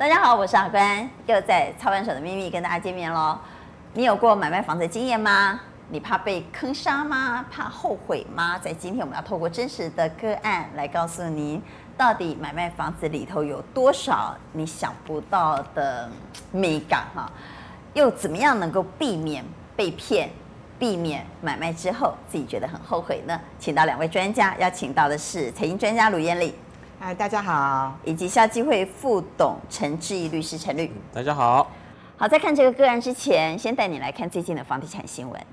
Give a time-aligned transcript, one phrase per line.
[0.00, 3.38] 大家好，我是阿关，又在操盘手的秘密跟大家见面喽。
[3.92, 5.60] 你有过买卖房子的经验吗？
[5.90, 7.44] 你怕被坑杀吗？
[7.52, 8.58] 怕后悔吗？
[8.58, 11.62] 在今天我们要透过真实的个案来告诉您，
[11.98, 16.08] 到底买卖房子里头有多少你想不到的
[16.50, 17.30] 美感哈？
[17.92, 19.44] 又怎么样能够避免
[19.76, 20.30] 被骗？
[20.78, 23.38] 避免买卖之后自己觉得很后悔呢？
[23.58, 26.54] 请到两位专家，邀请到的是财经专家卢艳丽，
[27.02, 31.72] 嗨，大家好，以及校基会副董陈志毅律师陈律，大家好。
[32.18, 35.46] 好，在看这个个案之前，先带你来看最近的房地产新闻。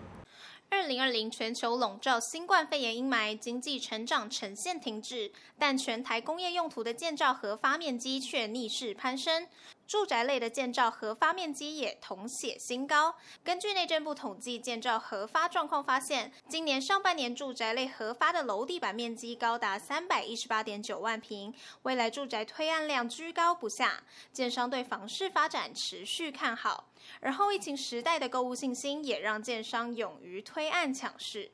[0.70, 9.48] 二零二零全球笼罩新冠肺炎阴霾，经济成长呈现停滞，但全台工业用途的建造核发面积却逆势攀升。
[9.88, 13.16] 住宅类的建造核发面积也同写新高。
[13.44, 24.04] 根据内政部统计建造核发状况发现，今年上半年住宅类核发的楼地板面积高达三百一十八点九万坪，未来住宅推案量居高不下，
[24.34, 26.90] 建商对房市发展持续看好。
[27.22, 31.52] 而后疫情时代的购物信心也让建商勇于推案抢市。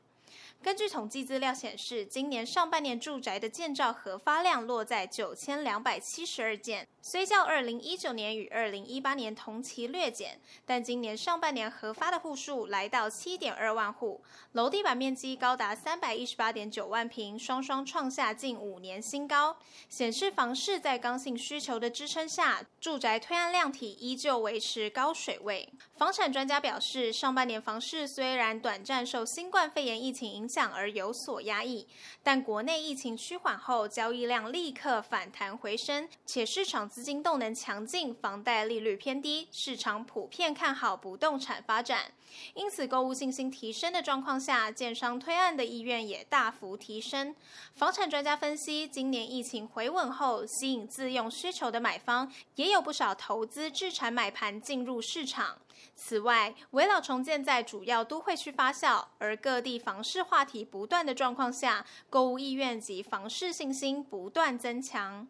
[0.63, 19.57] 根据统计资料显示，今年上半年住宅的建造核发量落在九千两百七十二件，虽较二零一九年与二零一八年同期略减，但今年上半年核发的户数来到七点二万户，楼地板面积高达三百一十八点九万平，双双创下近五年新高，
[19.89, 25.67] 显示房市在刚性需求的支撑下，住宅推案量体依旧维持高水位。
[26.03, 31.87] 房产专家表示，上半年房市虽然短暂受新冠肺炎疫情影响，而有所压抑，
[32.21, 42.11] 但国内疫情趋缓后，交易量立刻反弹回升，且市场资金动能强劲，房贷利率偏低，市场普遍看好不动产发展，
[42.53, 47.35] 因此购物信心提升的状况下，建商推案的意愿也大幅提升。
[47.75, 55.57] 房产专家分析，今年疫情回稳后，吸引自用需求的买方也有不少投资置产买盘进入市场。
[55.95, 65.27] 此外，围老重建在主要都会区发酵，而各地房市话题不断的状况下，购物意愿及房市信心不断增强。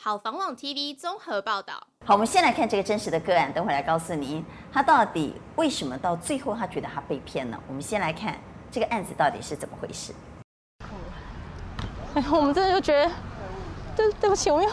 [0.00, 1.74] 好房网 TV 综合报道。
[2.06, 7.60] 好，我们先来看这个真实的个案，等会来告诉您，他到底为什么到最后他觉得他被骗了。
[7.66, 8.38] 我们先来看
[8.70, 10.14] 这个案子到底是怎么回事。
[12.14, 13.10] 哎，我们真的就觉得，
[13.96, 14.72] 对对不起，我们要，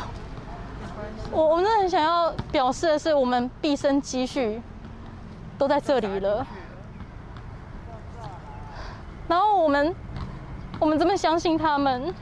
[1.32, 4.62] 我我们真的很想要表示的是，我们毕生积蓄。
[5.58, 6.46] 都在这里了，
[9.26, 9.96] 然后我们，
[10.82, 12.14] 我们这么相信他们，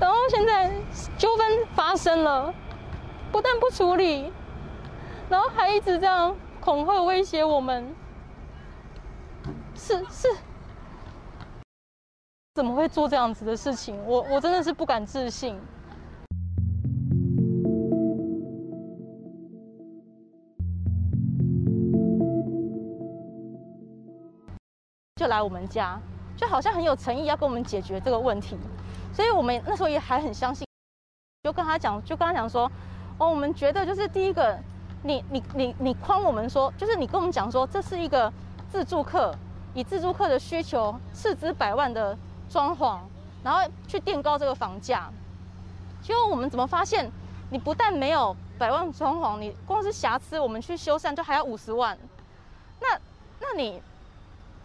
[0.00, 0.70] 然后现在
[1.16, 2.52] 纠纷发生了，
[3.32, 4.32] 不但不处理，
[5.28, 7.94] 然后还一直这样恐吓威胁我们，
[9.74, 10.28] 是是，
[12.54, 13.96] 怎么会做这样子的事情？
[14.04, 15.58] 我我真的是不敢置信。
[25.16, 25.98] 就来我们家，
[26.36, 28.58] 就好像很有诚意要跟我们解决这个问题，
[29.12, 30.66] 所以我们那时候也还很相信，
[31.44, 32.70] 就跟他讲，就跟他讲说，
[33.18, 34.58] 哦，我们觉得就是第一个，
[35.02, 38.32] 你你你你诓我们说，就是你跟我们讲说这是一个
[38.68, 39.32] 自助客，
[39.74, 42.18] 以自助客的需求斥资百万的
[42.48, 42.98] 装潢，
[43.44, 45.08] 然后去垫高这个房价，
[46.02, 47.08] 结果我们怎么发现，
[47.50, 51.96] 你不但没有百万装潢，你光是瑕疵我们去修缮就还要五十万，
[52.80, 52.98] 那
[53.40, 53.80] 那你。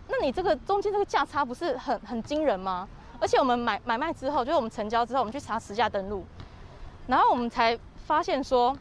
[0.10, 2.88] 那你这个中间这个价差不是很很惊人吗？
[3.22, 6.26] 而且我们买买卖之后，就是我们成交之后，我们去查实价登录，
[7.06, 7.78] 然后我们才
[8.08, 8.76] 发现说，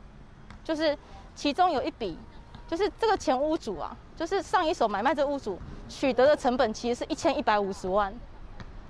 [0.64, 0.96] 就是
[1.34, 2.16] 其中有一笔，
[2.66, 8.14] 就是这个前屋主啊，就是上一手买卖这屋主取得的成本其实是一千一百五十万。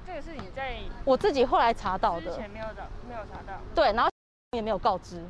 [0.07, 3.59] 这个是你在我自己后来查到的，之前没有找没有查到。
[3.75, 4.11] 对，然后
[4.53, 5.23] 也没有告知。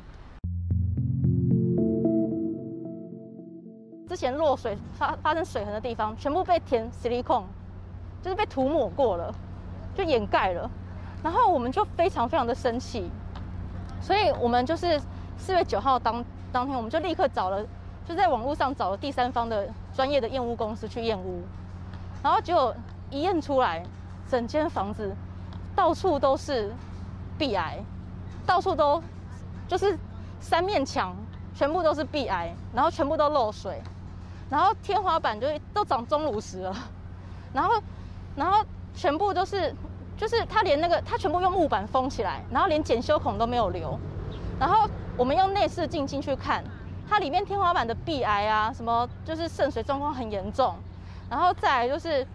[4.09, 7.43] 之前落水发发生水痕的地方，全部被填矽利康，
[8.23, 9.31] 就是被涂抹过了，
[9.95, 10.67] 就掩盖了。
[11.21, 13.07] 然后我们就非常非常的生气，
[14.01, 14.99] 所以我们就是
[15.37, 17.63] 四月九号当当天，我们就立刻找了，
[18.07, 21.43] 就在网络上找了第三方的专业的验屋公司去验屋，
[22.23, 22.73] 然后结果
[23.11, 23.83] 一验出来，
[24.27, 25.15] 整间房子
[25.75, 26.73] 到处都是
[27.37, 27.77] 壁癌，
[28.45, 29.03] 到处都
[29.67, 29.95] 就是
[30.39, 31.15] 三面墙
[31.53, 33.79] 全部都是壁癌，然后全部都漏水。
[34.49, 36.75] 然后天花板就都长钟乳石了，
[37.53, 37.81] 然后，
[38.35, 38.63] 然后
[38.93, 39.73] 全部都是，
[40.17, 43.99] 就是他连那个他全部用木板封起来，然后连检修孔都没有留，
[44.59, 46.63] 然后我们用内视镜进去看，
[47.07, 50.75] 它里面天花板的壁癌啊，什么就是渗水状况很严重，
[51.29, 52.25] 然后再来就是，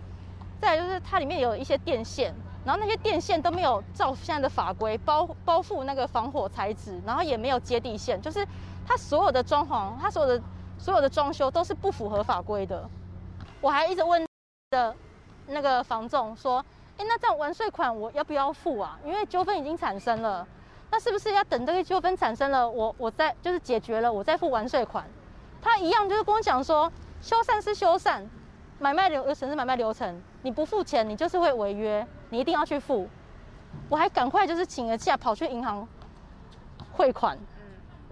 [0.60, 2.34] 再来就是它里面有一些电线，
[2.64, 8.46] 然后那些电线都没有照现在的法规包包覆那个防火材质，然后也没有接地线，就是
[8.86, 10.42] 它所有的装潢，它所有的
[10.78, 12.88] 所有的装修都是不符合法规的。
[13.60, 14.26] 我还一直问
[14.70, 14.94] 的
[15.46, 16.64] 那个房仲说，
[16.98, 18.98] 哎，那这样完税款我要不要付啊？
[19.04, 20.46] 因为纠纷已经产生了，
[20.90, 25.04] 那是不是要等这个纠纷产生了，我我再就是解决了，我再付完税款？
[25.62, 26.92] 他一样就是跟我讲说，
[27.22, 28.22] 修缮是修缮，
[28.78, 32.06] 买卖流程是买卖流程，你不付钱，你就是会违约。
[32.30, 33.08] 你一定要去付，
[33.88, 35.86] 我还赶快就是请了假跑去银行
[36.92, 37.38] 汇款，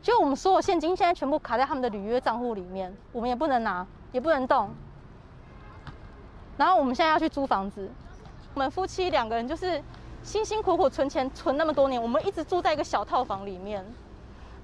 [0.03, 4.71] 就我们所有现金现在全部卡在他们的履约账户里面，我们也不能拿，也不能动。
[6.57, 7.89] 然后我们现在要去租房子，
[8.55, 9.83] 我们夫妻两个人就是
[10.23, 13.85] 辛辛苦苦存钱存那么多年，我们一直住在一个小套房里面，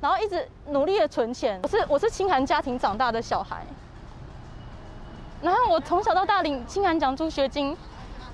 [0.00, 1.60] 然后一直努力的存钱。
[1.62, 3.64] 我是我是清寒家庭长大的小孩，
[5.40, 7.76] 然后我从小到大领清寒奖助学金。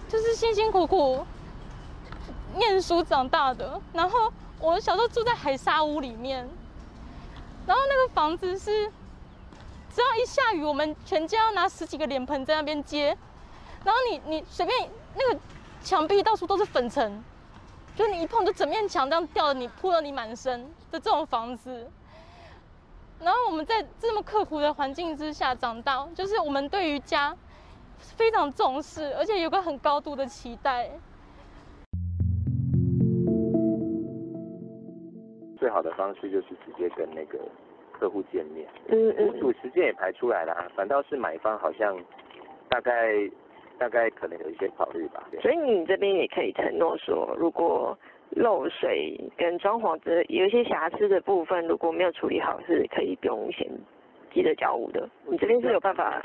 [0.07, 1.27] 就是辛辛苦苦
[2.55, 4.31] 念书长大的，然后
[4.61, 6.47] 我小时候住在海沙屋里面，
[7.67, 8.91] 然后那个房子是，
[9.95, 13.17] 只要一下雨，我们全家要拿十几个脸盆在那边接，
[13.85, 15.41] 然后你你随便那个
[15.83, 17.25] 墙壁到处都是粉尘，
[17.97, 21.91] 就你一碰就整面墙这样掉了，你扑了你满身的这种房子，
[23.21, 27.37] 然后我们在这么刻苦的环境之下长大，就是我们对于家。
[28.17, 30.91] 非常重视，而且有个很高度的期待。
[35.65, 37.39] 最好的方式就是直接跟那个
[37.91, 38.69] 客户见面。
[38.89, 39.29] 嗯嗯。
[39.29, 41.99] 屋主时间也排出来了，反倒是买方好像
[42.69, 43.27] 大概
[43.79, 45.27] 大概可能有一些考虑吧。
[45.41, 47.99] 所以你这边也可以承诺说，如果
[48.33, 53.67] 漏水跟装潢的有一些瑕疵的部分，如果没有处理好，是可以不用先
[54.35, 55.09] 记得交屋的。
[55.25, 56.05] 你这边是有办法。
[56.05, 56.23] 啊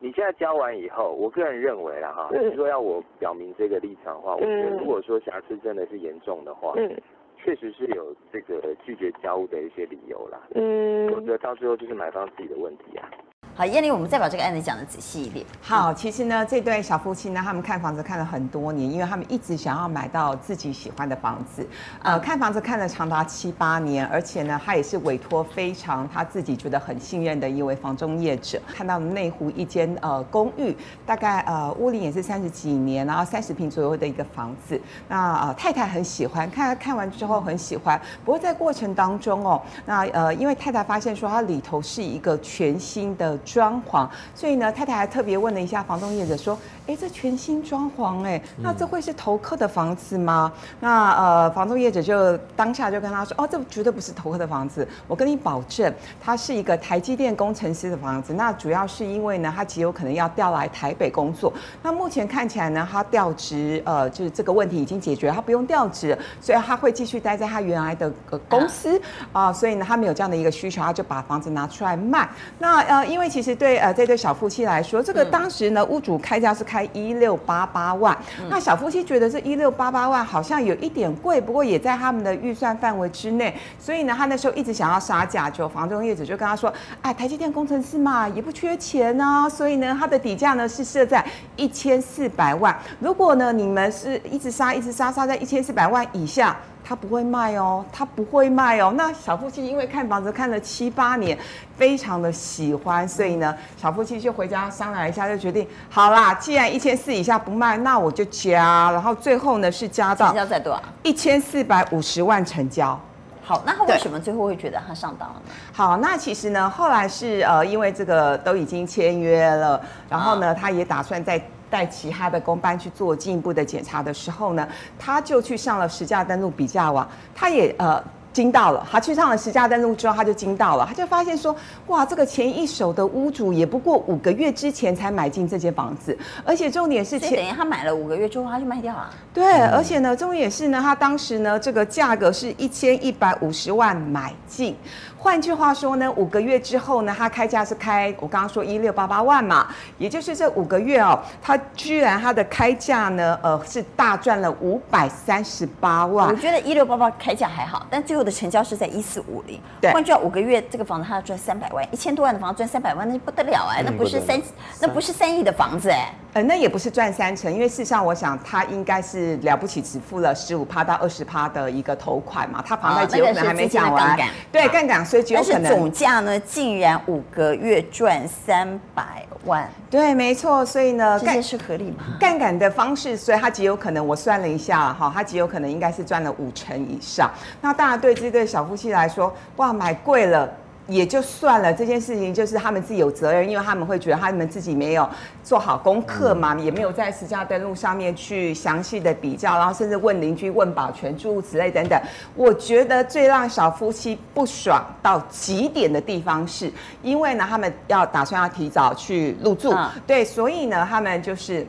[0.00, 6.94] 你现在交完以后，我个人认为啦哈，如果要我表明这个立场的话，我觉得如果说瑕疵真的是严重的话，嗯，
[7.36, 13.10] 确实是有这个拒绝交屋的一些理由啦，嗯，我觉得到最后就是买方自己的问题啊。
[13.56, 15.46] 好，燕玲，我们再把这个案子讲得仔细一点。
[15.62, 21.64] 好，其实呢，这对小夫妻呢，他们看房子看了很多年，因为他们一直想要买到自己喜欢的房子。
[22.02, 34.80] 呃，看房子看了长达七八年，而且呢，他也是委托非常他自己觉得很信任的一位房中业者，看到内湖一间呃公寓，大概呃屋龄也是三十几年，然后三十平左右的一个房子。
[35.06, 38.00] 那呃太太很喜欢，看看完之后很喜欢。
[38.24, 43.38] 不过在过程当中哦，那呃因为太太发现说它里头是一个全新的。
[43.44, 58.32] 装潢，所以呢，太太还特别问了一下房东业者说：“哎，这全新装潢，哎，那这会是投客的房子吗？”那呃，房东业者就当下就跟他说：“哦，这绝对不是投客的房子，我跟你保证，它是一个台积电工程师的房子。
[58.32, 61.52] 那主要是因为呢，他极有可能要调来台北工作。
[61.82, 68.10] 那目前看起来呢，他调职，呃，就是这个问题已经解决，他不用调职，所以他会继续待在他原来的
[68.48, 68.98] 公司
[69.32, 69.52] 啊、呃。
[69.52, 72.28] 所以呢，他没有这样的一个需求，他就把房子拿出来卖。
[72.58, 78.16] 那呃，因为其实对呃这对小夫妻来说，这个当时呢，屋主开价是开一六八八万，
[78.48, 86.72] 那小夫妻觉得这一六八八万好像有一点贵，不过也在他们的预算范围之内，所以呢，他那时候一直想要杀价，就房东业主就跟他说，
[87.02, 91.26] 哎，台积电工程师嘛，也不缺钱啊，所以呢，他的底价呢是设在
[91.56, 96.56] 一千四百万，如果呢你们是一直杀一直杀杀在一千四百万以下。
[96.86, 98.92] 他不会卖哦，他不会卖哦。
[98.94, 101.36] 那小夫妻因为看房子看了七八年，
[101.78, 108.90] 非常的喜欢，所以呢，小夫妻就回家商量一下，就决定好啦，既然一千四以下不卖，那我就加。
[108.92, 110.82] 然后最后呢是加到成交在多少？
[111.02, 113.00] 一千四百五十万成交。
[113.42, 115.52] 好，那他为什么最后会觉得他上当了呢？
[115.72, 121.42] 好，那其实呢，后来是呃，因为这个都已经签约了，然后呢，他也打算在。
[121.74, 128.00] 在其他的工班去做进一步的检查的时候呢，他就去上了实价登录比价网，他也呃。
[128.34, 131.54] 惊到了，他去上了实价登录之后，他就惊到了，他就发现说，
[131.86, 139.08] 哇，这个前一手的屋主也不过五个月之前才买进这间房子，而且重点是前，等于他买了五个月之后他就卖掉了。
[139.32, 144.76] 对，而且呢，重点是呢，他当时呢，这个价格是一千一百五十万买进，
[145.16, 156.28] 换句话说呢，五个月之后呢，他开价是开我刚刚说一六八八万嘛，也就是这五个月哦，他居然他的开价呢，呃，是大赚了五百三十八万。
[156.28, 158.23] 我觉得一六八八开价还好，但最后。
[158.24, 164.40] 的成交是在一四五零，对，换句话五个月这个房子他要赚三百万，一千多万的房子赚三百万，那就不得了哎，那不是三，
[164.80, 174.18] 那不是三亿的房子哎，呃，那也不是赚三成，因为事实上我想他应该是了不起，只付了十五趴到二十趴的一个头款嘛，他房贷结可能还没讲完，
[174.50, 179.62] 对，杠杆，所以只有可能总价呢竟然五个月赚三百万。
[179.62, 179.70] 万。
[179.90, 180.64] 对，没错。
[180.64, 182.04] 所以呢，这些是合理吗？
[182.20, 187.30] 杠杆的方式，所以它极有可能，我算了一下哈，它极有可能应该是赚了五成以上。
[187.60, 190.50] 那当然，对这对小夫妻来说，哇，买贵了。
[190.86, 195.08] 也就算了，这件事情就是他们自己有责任，因为他们会觉得他们自己没有
[195.42, 201.98] 做好功课嘛，也没有在实价登录上面去详细的比较，然后甚至问邻居、问保全、诸如此类等等。
[202.34, 206.70] 我觉得最让小夫妻不爽到极点的地方是，
[207.02, 209.74] 因为呢，他们要打算要提早去入住，
[210.06, 211.66] 对，所以呢，他们就是。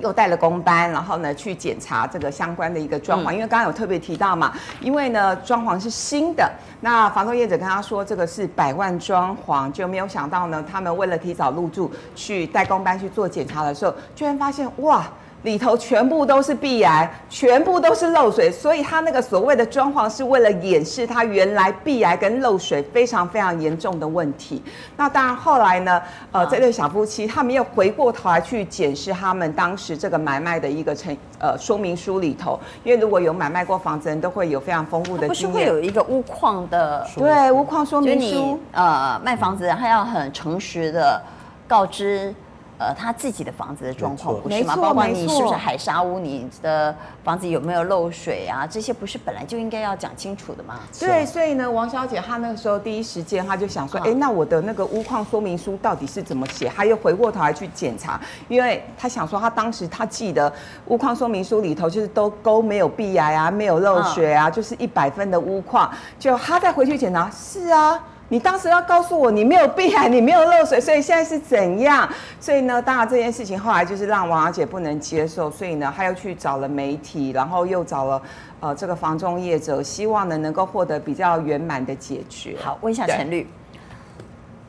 [0.00, 15.04] 又带了工班，然后呢去检查这个相关的一个装潢，嗯、因为刚刚有特别提到嘛，因为呢装潢是新的，那房东业者跟他说这个是百万装潢，就没有想到呢，他们为了提早入住，去带工班去做检查的时候，居然发现哇。
[15.44, 24.62] 里头全部都是壁癌，全部都是漏水，所以他那个所谓的装潢是为了掩饰他原来壁癌跟漏水非常非常严重的问题。
[24.96, 26.00] 那当然后来呢，
[26.32, 35.28] 呃，这对小夫妻他们又回过头来去检视他们当时这个买卖的一个成呃说明书里头，因为如果有买卖过房子人都会有非常丰富的经验。
[35.28, 41.20] 不是会有一个屋况的对屋况说明书，你呃卖房子还要很诚实的
[41.68, 42.34] 告知。
[42.76, 44.74] 呃，他自己的房子的状况不是吗？
[44.76, 48.66] 包括你是不是海沙屋，你的房子有没有漏水啊？
[48.66, 50.80] 这些不是本来就应该要讲清楚的吗？
[50.98, 56.68] 对，所以呢，王小姐她那个时候第一时间，她就想说，哎、嗯，那我的那个屋况说明书到底是怎么写？
[56.74, 60.52] 她又回过头来去检查，因为她想说，她当时她记得
[60.86, 65.88] 屋况说明书里头就是都勾没有壁癌啊，没有漏水啊，嗯、就是一百分的屋况。
[66.18, 68.02] 就她再回去检查，是啊。
[68.30, 72.08] 你当时要告诉我你没有病癌，你没有漏水， 所以现在是怎样？
[72.40, 78.22] 所以呢，当然这件事情后来就是让王小姐不能接受，所以呢，她又去找了媒体，然后又找了
[78.60, 82.56] 呃这个房中业者，希望呢能够获得比较圆满的解决。
[82.62, 83.46] 好，问一下陈律，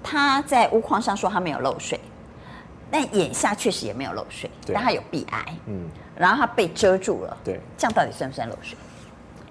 [0.04, 2.00] 他在屋况上说他没有漏水，
[2.92, 5.86] 但眼下确实也没有漏水，但他有鼻癌，嗯，
[6.18, 8.78] 然后他被遮住了，对，这样到底算不算漏水？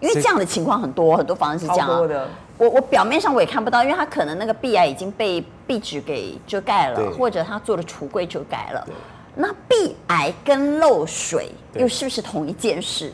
[0.05, 2.07] 因为这样的情况很多，很多房子是这样啊。
[2.07, 2.29] 的。
[2.57, 8.87] 我我表面上我也看不到，因为他可能那个壁癌已经被壁纸给遮盖了，或者他做的橱柜遮盖了。
[9.35, 13.13] 那壁癌跟漏水又是不是同一件事？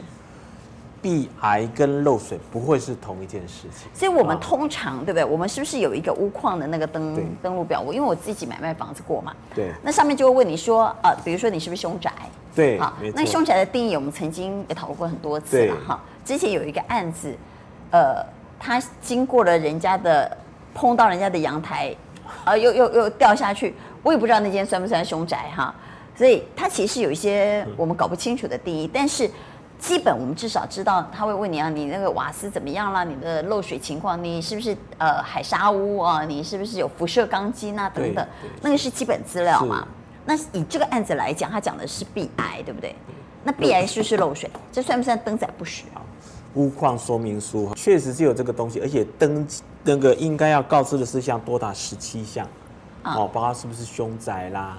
[1.00, 3.88] 壁癌跟漏水不会是同一件事情。
[3.94, 5.25] 所以我们通常对不对？
[5.25, 7.80] 我们是不是有一个屋况的那个登登录表？
[7.80, 9.32] 我因为我自己买卖房子过嘛。
[9.54, 9.73] 对。
[9.82, 12.12] 那上面就会问你说，呃，比如说你是不是凶宅？
[12.54, 12.78] 对。
[12.78, 15.99] 好，那凶宅的定义我们曾经也讨论过很多次了哈。
[16.24, 17.34] 之前有一个案子，
[17.90, 18.24] 呃，
[18.58, 20.36] 他经过了人家的，
[20.74, 21.94] 碰到人家的阳台，
[22.44, 25.74] 呃，又又又掉下去，我也不知道那间算不算凶宅哈，
[26.14, 29.28] 所以他其实有一些我们搞不清楚的定义，但是
[29.78, 33.04] 基本我们至少知道他会问你啊，你那个瓦斯怎么样了？
[33.04, 36.24] 你的漏水情况，你是不是呃海砂屋啊？
[36.24, 37.88] 你是不是有辐射钢筋啊？
[37.88, 38.26] 等等，
[38.60, 39.86] 那个是基本资料嘛。
[40.26, 42.94] 那以这个案子来讲，他讲的是 B 癌，对不对？
[43.42, 44.50] 那必然是不是漏水？
[44.70, 46.02] 这算不算登载不实啊？
[46.54, 49.47] 屋况说明书确实是有这个东西，而且登
[49.85, 52.44] 那个应该要告知的事项多达十七项，
[53.04, 54.76] 哦，包括是不是凶宅啦，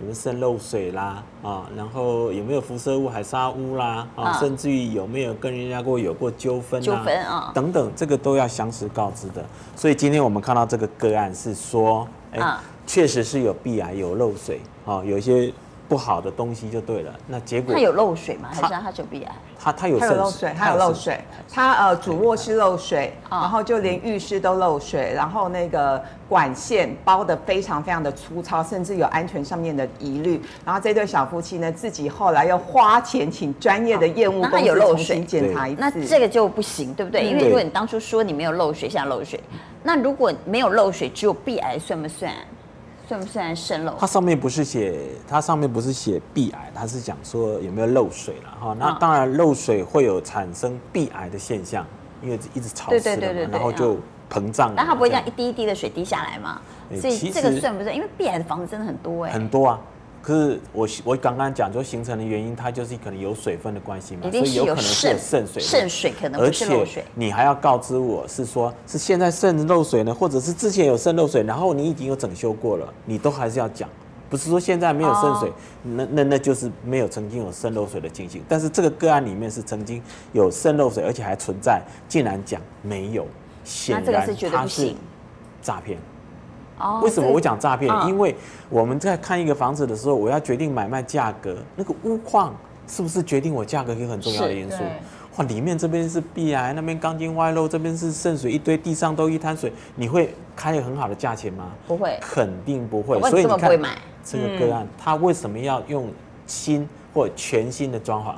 [0.00, 9.42] 有没有渗漏水啦，啊，然后有没有辐射物、海砂屋啦，啊，甚至于有没有跟人家过有过纠纷纠纷啊等等，这个都要详实告知的。
[9.74, 15.50] 所以今天我们看到这个个案是说，哎，确实是有壁癌、有漏水，啊，有一些。
[15.86, 18.48] 不好的东西就对了，那结果它有漏水吗？
[18.52, 19.34] 还是它就壁癌？
[19.60, 21.20] 它它有漏水，它有漏水，
[21.52, 30.40] 它呃主卧室漏水，然后就连浴室都漏水，然后那个管线包的非常非常的粗糙，甚至有安全上面的疑虑。
[30.64, 37.24] 然后这对小夫妻呢，自己后来又花钱请专业的验屋公司重新检查一次，那这个就不行，对不对？
[37.26, 39.38] 因为如果你当初说你没有漏水，现在漏水，
[39.82, 42.32] 那如果没有漏水，只有壁癌算不算？
[43.06, 43.94] 算不算渗漏？
[43.98, 48.76] 它上面不是写，它上面不是写壁癌，它是讲说有没有漏水了哈。
[48.78, 51.86] 那当然漏水会有产生壁癌的现象，
[52.22, 52.98] 因为一直潮湿
[53.50, 53.96] 然后就
[54.30, 54.72] 膨胀。
[54.76, 56.60] 但它不会这样一滴一滴的水滴下来嘛？
[57.00, 57.94] 所以这个算不算？
[57.94, 59.80] 因为壁癌的房子真的很多哎，很多啊。
[60.24, 66.80] 可是我我刚刚讲，就形成的原因，它就是可能有水分的关系嘛，所以有可能是有渗水，渗水可能不是漏水。
[66.80, 73.86] 而且你还要告知我是说，是现在渗漏水呢，或者是之前有渗漏水，然后你已经有整修过了，你都还是要讲，
[74.30, 75.52] 不是说现在没有渗水，
[75.82, 78.42] 那那那就是没有曾经有渗漏水的情形。
[78.48, 80.02] 但是这个个案里面是曾经
[80.32, 83.26] 有渗漏水，而且还存在，竟然讲没有，
[83.62, 84.94] 显然它是
[85.60, 85.98] 诈骗。
[87.02, 87.90] 为什么我讲诈骗？
[88.08, 88.34] 因为
[88.68, 92.54] 我们在看一个房子的时候，我要决定买卖价格，那个屋况
[92.88, 94.78] 是不是决定我价格一个很重要的因素？
[95.36, 101.70] 哇，里面这边是壁癌，那边钢筋外露，这边是渗水一堆，地上都一滩水，你会开很好的价钱吗？
[101.86, 103.20] 不会，肯定不会。
[103.22, 103.78] 所以你看，
[104.24, 106.08] 这个个案，他为什么要用
[106.46, 108.34] 新或全新的装潢？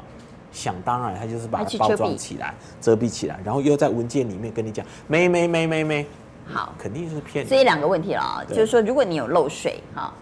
[0.53, 6.07] 想当然，他就是把它包装起来，遮蔽起来，然后又在文件里面跟你讲没没没没没，
[6.53, 7.49] 好，肯定是骗你。
[7.49, 10.13] 所以两个问题了啊，就是说，如果你有漏水哈，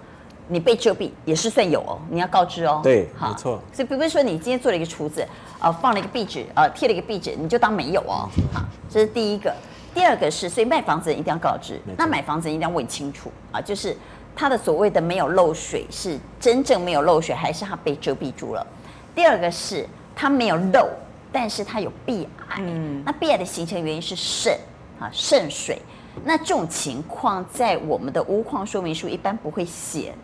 [0.49, 2.81] 你被遮蔽也是算有哦，你要告知哦。
[2.83, 3.61] 对，没错。
[3.73, 5.27] 所以比如说你今天做了一个厨子，
[5.61, 8.29] 呃，放了一个壁纸，呃，贴了一个壁纸，你就当没有哦。
[8.53, 9.55] 好，这是第一个。
[9.95, 13.97] 第二个是，所以卖房子人一定要告知，那买房子人一定要问清楚啊，就是
[14.35, 18.67] 他的所谓的没有漏水是真正没有漏水，还是他被遮蔽住了？
[19.15, 19.87] 第二个是。
[20.17, 20.89] 他没有漏，
[21.33, 22.59] 但是他有壁癌。
[22.61, 24.57] 嗯，那壁癌的形成原因是肾
[25.01, 25.83] 啊肾水。
[26.23, 30.15] 那这种情况在我们的屋况说明书一般不会写，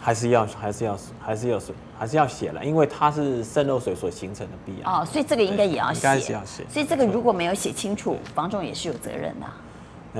[0.00, 4.90] 还是要还是要还是要水还是要写了，因为它是渗漏水所形成的必要。
[4.90, 6.62] 哦，所以这个应该也要写，应该是要写。
[6.70, 9.46] 所以这个如果没有写清楚，房仲也是有责任的。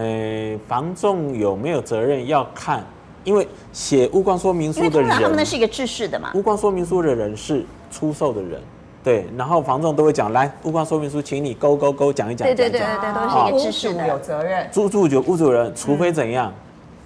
[0.00, 2.85] 呃，房仲有没有责任要看，
[3.23, 6.33] 因为写屋况说明书的人，他们那是一个制式的嘛。
[6.35, 7.64] 屋况说明书的人是。
[7.95, 8.61] 出售的人，
[9.04, 12.49] 对，然后房仲都会讲，来，物况说明书，请你勾勾勾讲一讲。
[12.49, 14.66] 对对对对对，都是一个知识的，有责任。
[14.73, 16.50] 租住就屋主人，除非怎样，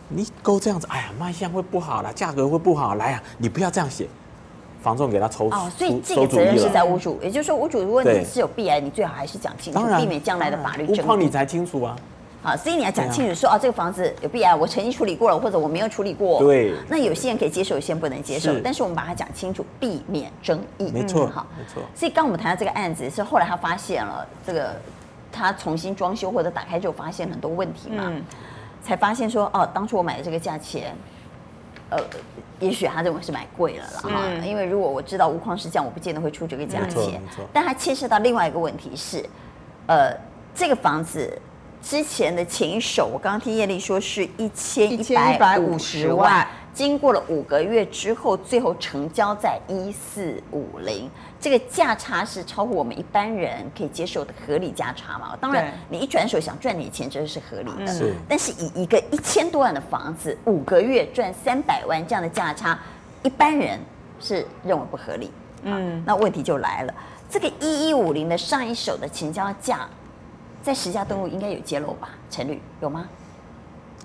[0.09, 4.07] 你勾这样子，哎呀，卖相会不好啦，价格会不好，来呀，你不要这样写，
[4.81, 5.51] 房仲给他抽。
[5.51, 11.01] 哦，所以这个责任是在屋主，也就是说，屋主如果你是有壁癌，你最好还是讲清楚，避免将来的法律争议。
[11.01, 11.97] 屋况你才清楚啊。
[12.41, 16.39] 好，所以你要讲清楚说，啊，这个房子有壁癌，我曾经处理过了，或者我没有处理过。
[16.39, 16.73] 对。
[16.89, 18.57] 那有些人可以接受，有些人不能接受。
[18.61, 20.89] 但是我们把它讲清楚，避免争议。
[20.93, 21.27] 没错。
[21.27, 21.83] 好，没错。
[21.97, 24.71] 所以刚我们谈到这个案子，是后来他发现了这个，
[25.33, 28.13] 他重新装修或者打开之后发现很多问题嘛，
[28.85, 30.95] 才发现说，哦，当初我买的这个价钱，
[31.91, 31.99] 呃，
[32.61, 34.47] 也许他认为是买贵了了哈。
[34.47, 37.21] 因为如果我知道无框是这样，我不见得会出这个价钱。
[37.53, 39.29] 但他牵涉到另外一个问题是，
[39.89, 40.17] 呃，
[40.55, 41.37] 这个房子。
[41.83, 45.03] 之前的前一手，我刚刚听叶丽说是一千一
[45.39, 51.09] 百五十万，经过了五个月之后，最后成交在一四五零，
[51.41, 55.37] 这个价差是超过我们一般人可以接受的合理价差嘛？
[55.41, 57.87] 当然，你一转手想赚点钱，这是合理的。
[57.87, 62.79] 是，但是以一个一千多万的房子，五个月赚三百万这样的价差，
[63.23, 63.81] 一般人
[64.21, 65.31] 是认为不合理。
[65.63, 66.95] 嗯，那问题就来了，
[67.31, 69.89] 这个一一五零的上一手的成交价。
[70.63, 72.11] 在石家登路应该有揭露吧？
[72.31, 73.07] 陈律有吗？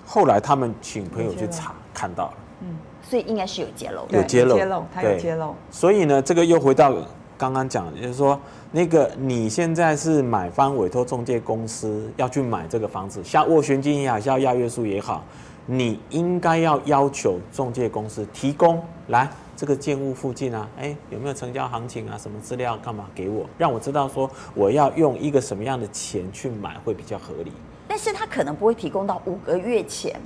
[0.06, 2.34] 后来他们请朋友去查，看到了。
[2.60, 5.54] 嗯，所以应该是有揭露，有揭露，他有揭露。
[5.70, 6.94] 所以呢，这个又回到
[7.36, 8.38] 刚刚讲的，就是说，
[8.70, 15.24] 那个你现在是买方委托中介公司要去买这个房子，像斡旋金也好，像押约书也好，
[15.66, 19.28] 你应该要要求中介公司提供来。
[19.56, 22.18] 这个建物附近啊，哎，有没有成交行情啊？
[22.18, 27.52] 什么资料干嘛给我，让我知道说我要用一个什么样的钱去买会比较合理。
[27.86, 30.20] 但是他可能不会提供到五个月前，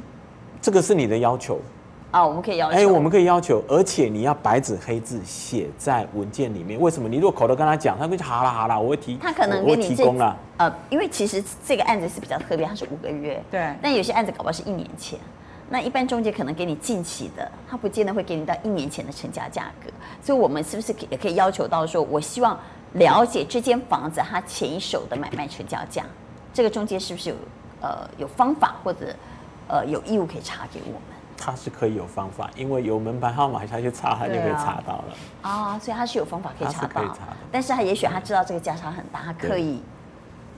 [0.63, 1.61] 这个是你的要求
[2.11, 2.79] 啊，我们可以要求。
[2.79, 6.81] 哎，我们可以要求，而且你要白纸黑字写在文件里面。
[6.81, 7.09] 为什么？
[7.09, 10.35] 你如果口头跟他讲，他会说好了好啦，我会提，他可能给你提供了。
[10.57, 15.19] 呃，因为其实这个案子是比较特别，它是五个月，对，但有些案子搞不好是一年前。
[15.71, 19.91] 那一般中介可能给你近期的，他不见得会给你到一年前的成交价格，
[20.23, 22.59] 所以我们是不是也可以要求到说，我希望
[22.95, 26.07] 了解这间房子它前一手的买卖成交价，
[26.55, 27.37] 这个中介是不是有
[27.83, 29.15] 呃有方法或者
[29.69, 31.18] 呃有义务可以查给我们？
[31.39, 35.05] 他是可以有方法，因为有门牌号码下去查，他就可以查到了。
[35.43, 37.17] 啊、哦，所以他是有方法可以查到，
[37.53, 39.81] 但是他也许他知道这个价差很大，他刻意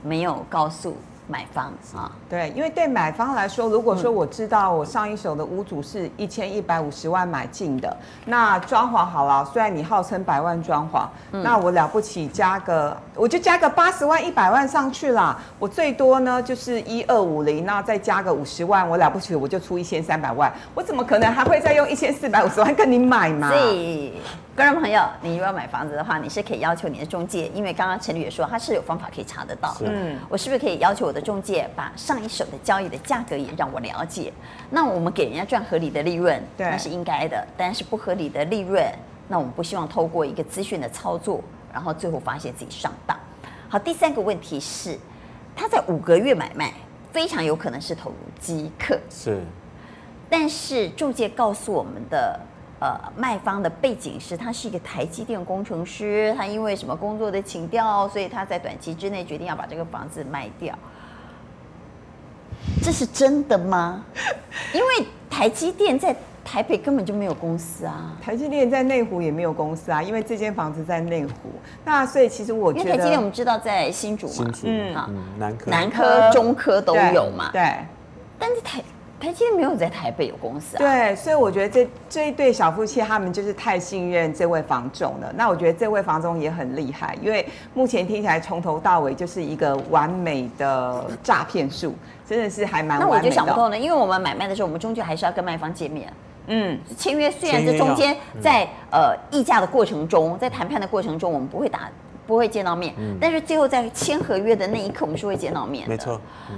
[0.01, 0.97] 没有告诉。
[1.31, 15.39] 买方啊，对，因为对买方来说，如果说我知道我上一手的屋主是一千一百五十万买进的，那装潢好了，虽然你号称百万装潢，嗯、那我了不起加个，我就加个八十万、一百万上去啦。
[15.57, 23.49] 我最多呢就是一二五零，那再加个五十万，我了不起我就出一千三百万，我怎么可能还会再用一千四百五十万跟你买嘛？
[23.49, 24.11] 对。
[24.61, 29.75] 观众朋友，你如果要买房子的话，你是可以要求你的中介，因为刚刚陈律也说他是有方法可以查得到。
[29.83, 34.31] 嗯，我是不是可以要求我的中介把上一手的交易的价格也让我了解？
[34.69, 37.43] 那我们给人家赚合理的利润，对，那是应该的。
[37.57, 38.85] 但是不合理的利润，
[39.27, 41.41] 那我们不希望透过一个资讯的操作，
[41.73, 43.17] 然后最后发现自己上当。
[43.67, 44.95] 好，第三个问题是，
[45.55, 46.71] 他在五个月买卖，
[47.11, 48.95] 非常有可能是投入即刻。
[49.09, 49.41] 是，
[50.29, 52.39] 但是中介告诉我们的。
[52.81, 60.75] 呃，卖方的背景是，他是一个台积电工程师，他因为什么工作的情调，所以他在短期之内决定要把这个房子卖掉。
[62.81, 64.03] 这是真的吗？
[64.73, 71.51] 因为台积电在台北根本就没有公司啊，台积电在内湖也没有公司啊，因为这间房子在内湖。
[71.85, 77.61] 那所以其实我觉得，因为台积电我们知道在新竹嘛，新竹，嗯，好，南科、南科、中科都有嘛，对。
[78.39, 78.81] 但是台
[79.21, 80.79] 台积电没有在台北有公司啊。
[80.79, 85.31] 对，所以我觉得这这一对小夫妻他们就是太信任这位房总了。
[85.37, 91.93] 那我觉得这位房总也很厉害，因为目前听起来从头到尾就是一个完美的诈骗术，
[92.27, 93.19] 真的是还蛮完美的。
[93.19, 96.11] 那我就想不透呢，因为我们买卖的时候，我们终究还是要跟卖方见面。
[96.47, 101.87] 嗯，签约虽然这中间在呃议价的过程中，在谈判的过程中，我们不会打
[102.25, 105.89] 不会见到面，嗯、但是最后在签合约的那一刻，我们是会见到面的。
[105.89, 106.19] 没错。
[106.49, 106.57] 嗯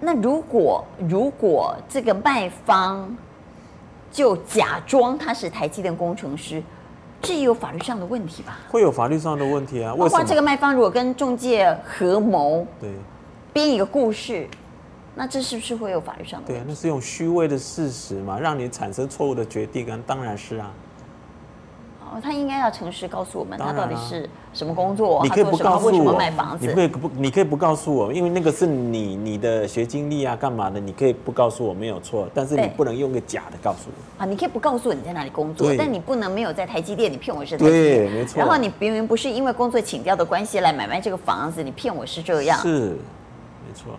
[0.00, 3.16] 那如果如果这个卖方
[4.10, 6.62] 就假装他是台积电工程师，
[7.20, 8.58] 这也有法律上的问题吧？
[8.70, 9.94] 会有法律上的问题啊。
[9.98, 12.92] 包括这个卖方如果跟中介合谋，对，
[13.52, 14.48] 编一个故事，
[15.14, 16.64] 那这是不是会有法律上的问题？
[16.64, 20.70] 对，那是用虚伪的事实嘛，让你产生错误的决定啊，当然是啊。
[22.14, 25.20] 哦，他应该要诚实告诉我们，他到底是什么工作？
[25.22, 26.66] 你可以不告诉我，为什么卖房子？
[26.66, 30.80] 你可以不，你可以不告诉我，因为那个是你你的学经历啊，干嘛的？
[30.80, 32.28] 你可以不告诉我，没有错。
[32.34, 34.22] 但是你不能用个假的告诉我。
[34.22, 37.82] 啊，你可以不告诉我你在哪里工作，但你不能没有在台积电，你骗我是台积电。
[37.82, 38.38] 对，没错。
[38.38, 42.58] 然后你明明不是因为工作请调的关系来买卖这个房子，你骗我是这样。
[42.60, 42.96] 是，
[43.66, 43.92] 没错。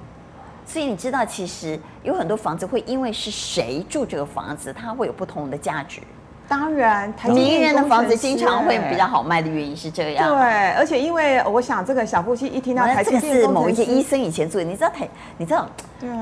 [0.65, 5.99] 所以你知道，其实有很多房子会因为是谁住这个房子，它会有不同的价值。
[6.49, 10.27] 当然，名人的房子经常会比较好卖的原因是这样。
[10.27, 14.67] 对，而且因为我想，这个小夫妻一听到台积电，这个是某一些医生以前做的。
[14.67, 15.07] 你知道台，
[15.37, 15.67] 你知道，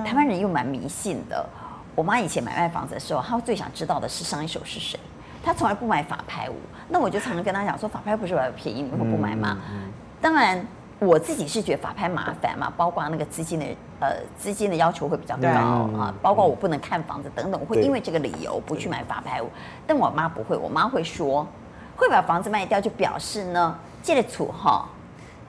[0.05, 1.43] 台湾人又蛮迷信的。
[1.95, 4.99] 我妈以前买卖房子的时候，她最想知道的是上一手是谁。
[5.41, 6.55] 她从来不买法拍屋。
[6.89, 9.57] 那我就常常跟她讲说，法拍不是比较便宜，你会不买吗？
[10.21, 10.63] 当然。
[10.99, 13.65] 我自己是觉得法拍麻烦嘛，包括那个资金的
[13.99, 15.47] 呃资金的要求会比较高
[15.97, 19.47] 啊，包括我不能看房子等等，我会因为这个理由不去买法拍屋。
[19.85, 21.45] 但我妈不会，我妈会说，
[21.95, 24.89] 会把房子卖掉就表示呢，这个厝哈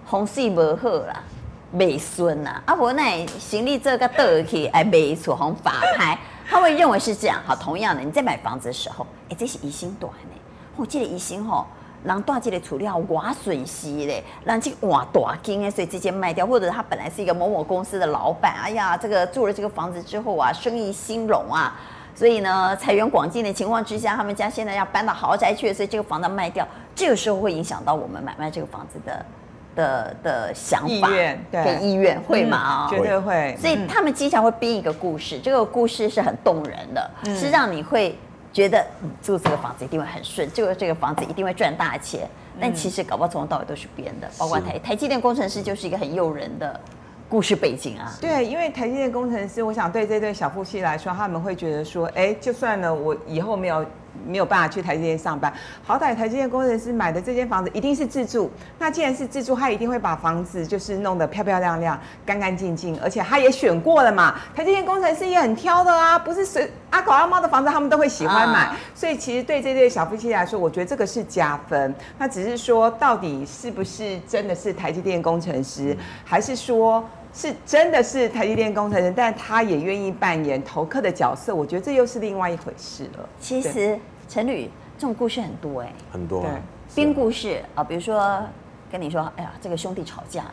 [0.05, 1.23] 风水不好啦，
[1.71, 7.41] 没顺呐，啊婆那行李这个倒去哎没错，红法拍， 他会认为是这样。
[7.47, 10.41] 好，同样的，你在买房子的时候，哎，这是疑心短呢，
[10.77, 11.67] 我记得疑心哈。
[12.05, 21.75] 人大这个处理好，我损失嘞，人这哇大金哎，所以直接卖掉，或者他本来是一个某某公司的老板，哎呀，这个住了这个房子之后啊，生意兴隆啊，
[22.15, 29.27] 所以呢，财源广进的情况之下，他们家现在要搬到豪宅去，所以这个房子卖掉，这个时候会影响到我们买卖这个房子的
[29.75, 31.09] 的的想法
[31.51, 32.87] 跟意愿，会吗？
[32.89, 33.57] 绝对会。
[33.61, 38.17] 所以他们经常会编一个故事，这个故事是很动人的，是让你会。
[38.53, 38.87] 觉得
[39.23, 42.29] 住这个房子一定会很顺，就这个房子一定会赚大钱，
[42.61, 44.29] 但其实搞不好从头到尾都是编的。
[44.39, 46.81] 包括台台积电工程师就是一个很诱人的
[47.29, 48.13] 故事背景啊。
[48.21, 53.85] 对，因为台积电工程师，我想对这对小夫妻来说，他们会觉得说，哎，就算呢，我以后没有。
[54.27, 55.53] 没有办法去台积电上班，
[55.85, 58.51] 好歹台积电工程师买的这间房子一定是自住。
[58.79, 64.35] 那既然是自住，他一定会把房子就是弄得漂漂亮亮、干干净净，而且他也选过了嘛。
[64.55, 68.67] 台积电工程师也很挑的啊，不是随阿狗阿猫的房子他们都会喜欢买。
[68.67, 71.95] 啊、所以其实对这对小夫妻来说，我觉得这个是加分。
[72.19, 77.05] 那只是说，到底是不是真的是台积电工程师，还是说？
[77.39, 83.29] 是真的是台积电工程师，但他也愿意扮演投客的角色，我觉得这又是另外一回事了。
[83.39, 83.97] 其实
[84.29, 86.51] 陈履这种故事很多哎、欸，很多对
[86.97, 88.43] 编故事啊，比如说
[88.91, 90.47] 跟你说，哎呀，这个兄弟吵架，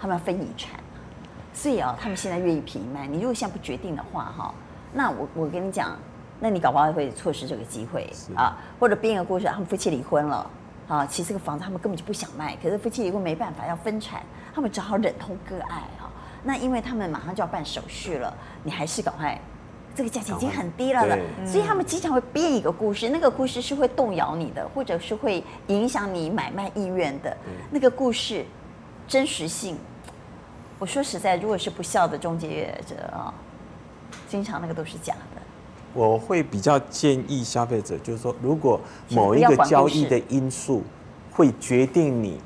[0.00, 0.80] 他们要分遗产，
[1.54, 3.06] 所以啊，他们现在愿意平卖。
[3.06, 4.52] 你如果现在不决定的话，哈，
[4.92, 5.96] 那我我跟你讲，
[6.40, 8.58] 那你搞不好会错失这个机会啊。
[8.80, 10.50] 或者编一个故事，他们夫妻离婚了
[10.88, 16.10] 啊，其实这个房子他们根本就不想卖，可是夫妻离婚没办法要分产，他们只好忍痛割爱啊。
[16.44, 19.40] 那因为他们马上就要办手续了，你还是赶快，
[19.94, 27.36] 这个价钱已经很低了了，所以他们经常会编一个故事，那个故事是会动摇你的，或者是会影响你买卖意愿的。
[27.70, 28.44] 那个故事
[29.06, 29.76] 真实性，
[30.78, 33.32] 我说实在，如果是不孝的中介者啊，
[34.28, 35.42] 经常那个都是假的。
[35.94, 40.82] 我会比较建议消费者，就是说，如果某一个交易的因素
[41.30, 42.40] 会决定你。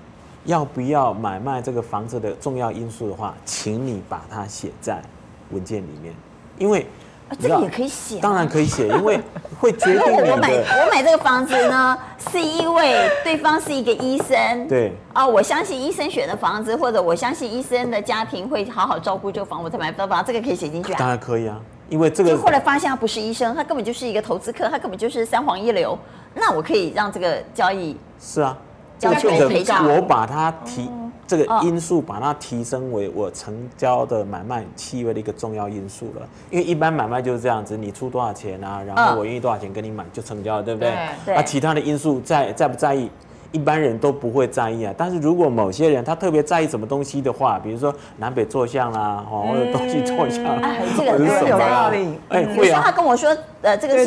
[0.47, 5.03] 要不要买卖这个房子的重要因素的话，请你把它写在
[5.51, 6.15] 文件里面，
[6.59, 6.87] 因为
[7.29, 9.21] 啊这个也可以写，当然可以写，因为
[9.61, 10.03] 会决定。
[10.03, 11.99] 我买我买这个房子呢，
[12.31, 20.97] 是因为对方是一个医生，对啊，我相信医生选的房子，或者我相信医生的家庭会好好照顾这个房，我才买这个房，这个可以写进去啊。
[20.99, 22.37] 当然可以啊，因为这个。
[22.39, 25.99] 后来发现他不是医生，他根本就是一个投资客，他根本就是三黄一流，
[26.35, 28.57] 那我可以让这个交易是啊。
[28.99, 30.91] 交给赔偿，我把它提
[31.27, 36.27] 这个因素，把它提升为我成交的买卖契约的一个重要因素了。
[36.51, 40.93] 因为一般买卖就是这样子，你出多少钱啊，然后我愿意多少钱跟你买就成交了，对不对？
[41.25, 41.35] 对。
[41.35, 43.11] 那其他的因素在在不在意？
[43.53, 44.93] 一般人都不会在意啊。
[44.99, 52.19] 但是如果某些人他特别在意什么东西的话，比如说南北坐向啦，哦，或者东西坐向，哎，这个很有道理。
[52.29, 52.83] 哎，会啊。
[52.85, 54.05] 他跟我说，呃，这个是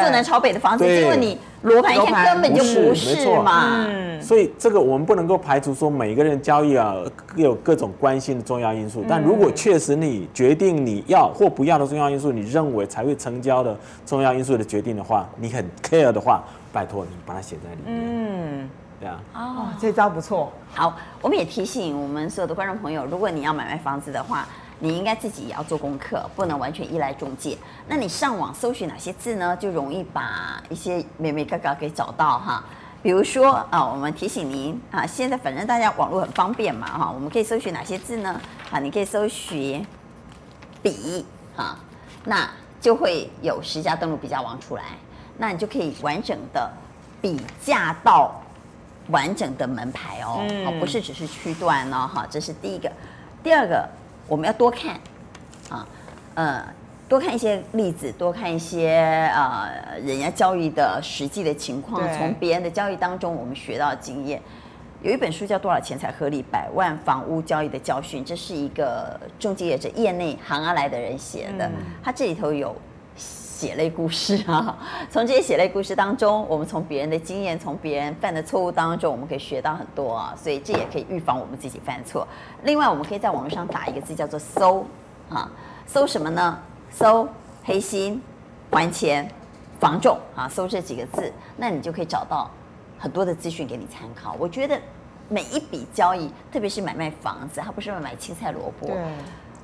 [0.00, 3.86] 坐南朝北的房子，结果你罗盘一看根本就不是嘛。
[3.88, 4.20] 嗯。
[4.22, 6.94] 所以这个我们不能够排除说每个人交易啊
[7.26, 9.04] 各有各种关心的重要因素。
[9.08, 16.42] 但如果确实你决定你要或不要的重要因素，你认为才会成交的重要因素的决定的话，你很 care 的话。
[16.72, 18.64] 拜托你把它写在里面。
[18.64, 19.20] 嗯，对啊。
[19.34, 20.50] 哦，这招不错。
[20.72, 24.48] 好，我们也提醒我们所有的观众朋友，如果你要买卖房子的话，
[24.82, 27.56] 你应该自己也要做功课，不能完全依赖中介。
[27.86, 29.56] 那你上网搜寻哪些字呢？
[29.56, 32.64] 就容易把一些眉眉角角给找到哈。
[33.00, 38.40] 比如说啊，我们提醒您啊，现在反正大家网络很方便嘛哈，我们可以搜寻哪些字呢？
[38.72, 39.86] 啊，你可以搜寻
[40.82, 41.78] 比啊，
[42.24, 44.82] 那就会有实价登录比价网出来。
[45.38, 46.68] 那你就可以完整的
[47.20, 48.42] 比价到
[49.10, 52.90] 完整的门牌哦，嗯、不是只是区段哦，哈，这是第一个。
[53.44, 53.88] 第二个，
[54.32, 54.98] 我们要多看
[55.68, 55.86] 啊，
[56.32, 56.64] 呃，
[57.06, 59.68] 多看一些例子，多看一些呃
[60.02, 64.40] 人家交易的实际的情况，从别人的交易当中我们学到经验。
[65.02, 66.42] 有一本书叫《多少钱才合理？
[66.50, 72.74] 百万房屋交易的教训》，这是一个中介业者业内行而来的人写的，嗯、他这里头有。
[73.62, 74.76] 血泪故事啊！
[75.08, 80.34] 从这些血泪故事当中，我们从别人的经验，从别人犯的错误当中，我们可以学到很多啊。
[80.36, 82.26] 所以这也可以预防我们自己犯错。
[82.64, 84.84] 另外，我们可以在网络上打一个字，叫做“搜”
[85.30, 85.48] 啊，
[85.86, 86.58] 搜什么呢？
[86.90, 87.28] 搜
[87.62, 88.20] 黑心、
[88.68, 89.30] 还钱、
[89.78, 92.50] 防重啊，搜这几个字，那你就可以找到
[92.98, 94.34] 很多的资讯给你参考。
[94.40, 94.76] 我觉得
[95.28, 98.96] 每一笔交易，特别是买卖房子，它不是买青菜萝卜，对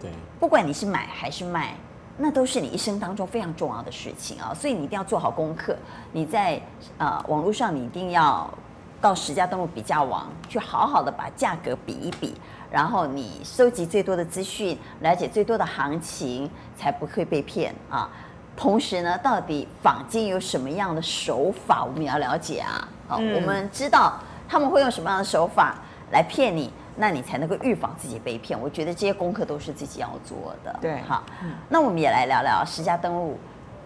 [0.03, 1.75] 对，不管你是买还是卖。
[2.21, 5.77] 那都是你一生当中非常重要的事情啊，所以你一定要做好功课。
[6.13, 6.61] 你在
[6.99, 8.53] 呃网络上，你一定要
[9.01, 12.35] 到十家登录比价网去好好的把价格比一比，
[12.71, 18.11] 然后你收集最多的资讯，了解最多的行情，才不会被骗啊。
[18.57, 22.89] 同时呢，到底坊间有什么样的手法，我们也要了解啊。
[23.07, 25.77] 好，我们知道他们会用什么样的手法
[26.11, 26.73] 来骗你。
[26.99, 28.61] 那你才能够预防自己被骗。
[28.61, 30.77] 我觉得这些功课都是自己要做的。
[30.81, 31.23] 对，好，
[31.69, 33.39] 那我们也来聊聊实价登录。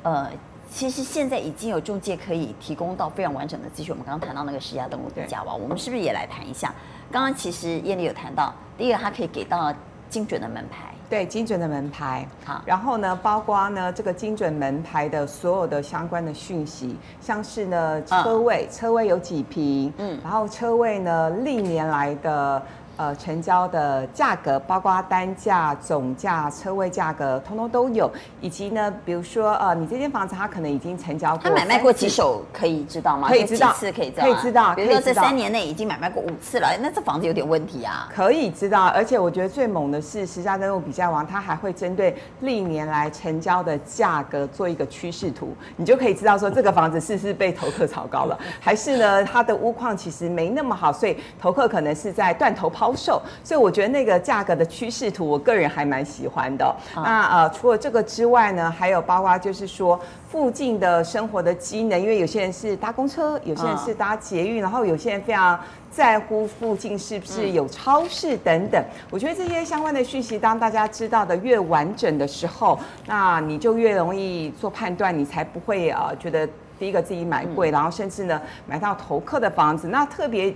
[0.02, 0.28] 呃，
[0.70, 3.92] 其实现在已经有中介可以提供到非常完整的资讯。
[3.92, 6.74] 我们刚刚谈到那个十家登录比价王，我们是不是也来谈一下？
[7.10, 9.72] 刚刚其实燕丽有谈到，第一个它可以给到
[10.08, 12.26] 精准的门牌，对，精准的门牌。
[12.44, 22.62] 好，然后呢，包括呢这个精准门牌的所有的相关的讯息，像是呢车位，车位有几坪，嗯，然后车位呢历年来的。
[22.96, 28.10] 呃，成交的价格包括单价、总价、车位价格，通通都有。
[28.40, 33.28] 以及呢，比如说，呃，你这间房子它可能已经成交过，他买卖过几手可以知道吗？
[33.28, 34.24] 可以知道，几次可以知道？
[34.24, 34.74] 可以知道。
[34.74, 38.08] 比如说这三年内已经买卖过五次了，那这房子有点问题啊。
[38.14, 56.66] 可以知道，而且我觉得最猛的是实价登录比价王，它还会针对历年来成交的价格做一个趋势图，你就可以知道说这个房子是不是被投客炒高了，还是呢它的屋况其实没那么好，所以投客可能是在断头抛售，所以我觉得那个价格的趋势图，我个人还蛮喜欢的。
[56.96, 65.56] 哦、那呃，除了这个之外呢，还有包括就是说附近的生活的机能，因为有些人是搭公车，有些人是搭捷运，哦、然后有些人非常
[65.92, 68.82] 在乎附近是不是有超市等等。
[68.82, 76.48] 嗯、我觉得这些相关的讯息，当大家知道的越完整的时候，那你就越容易做判断，你才不会呃觉得
[76.80, 79.86] 第一个自己买贵，嗯、然后甚至呢买到投客的房子。
[79.86, 80.52] 那特别。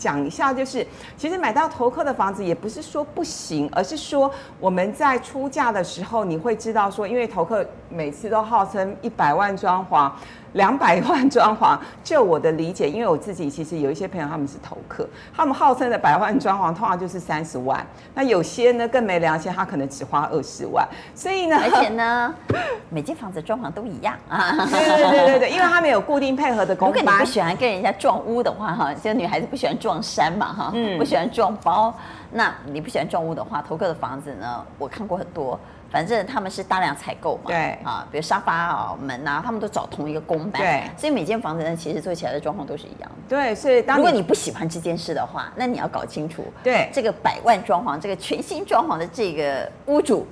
[0.00, 0.84] 讲一下，就是
[1.16, 10.10] 其实买到投客的房子也不是说不行，而是说我们在出价的时候，你会知道说，因为投客每次都号称一百万装潢。
[10.54, 17.84] 两百万装潢，就我的理解，因为我自己其实有一些朋友他们是投客，他们号称的百万装潢通常就是三十万，
[18.14, 22.34] 那有些呢更没良心，他可能只花二十万，所以呢，而且呢，
[22.90, 26.98] 每间房子装潢都一样啊，对对对对对，因为他们有固定配合的工班。
[26.98, 31.94] 如果你不喜欢跟人家撞屋的话，哈，这个女孩子不喜欢撞衫嘛，哈，嗯，不喜欢撞包，
[32.32, 35.58] 那你不喜欢撞屋的话，投客的房子呢，我看过很多。
[35.90, 43.16] 反正他们是大量采购嘛，对啊，比如沙发啊、门啊，他们都找同一个工班，对，所以每间房子呢，其实做起来的状况都是一样的。
[43.28, 50.26] 对，所以当如果你不喜欢这件事的话，那你要搞清楚，对这个百万装潢、这个全新装潢的这个屋主，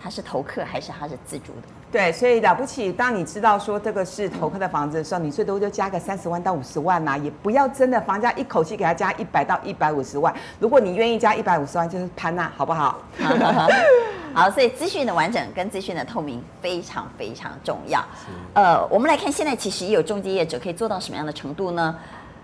[0.00, 1.68] 他是投客还是他是自住的？
[1.94, 10.34] 对，所以了不起，当你知道说这个是投客的房子的时候，你最多就加个三十万到五十万呐、啊，也不要真的房价一口气给他加一百到一百五十万。
[10.58, 12.98] 如果你愿意加一百五十万，就是潘娜，好不好？
[14.34, 18.04] 好，所以资讯的完整跟资讯的透明非常非常重要。
[18.54, 21.96] 呃，我们来看现在其实也有中介业者可以做到什么样的程度呢？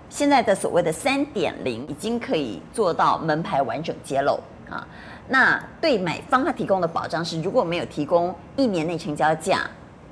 [0.09, 4.39] 现在的所谓的三点零已经可以做到门牌完整揭露
[4.71, 4.87] 啊。
[5.33, 9.61] 那对买方他提供的保障是，如果没有提供一年内成交价，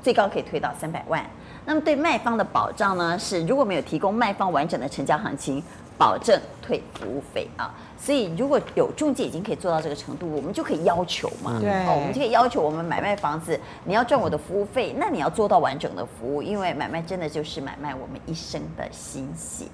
[0.00, 1.24] 最高可以退到三百万。
[1.64, 5.60] 那么对卖方的保障呢，是如果没有提供卖方完整的成交行情，
[5.98, 7.74] 保证退服务费啊。
[8.00, 19.64] 所以如果有中介已经可以做到这个程度，我们就可以要求嘛，对，哦，我们就可以要求我们买卖房子，你要赚我的服务费，那你要做到完整的服务，因为买卖真的就是买卖我们一生的心血。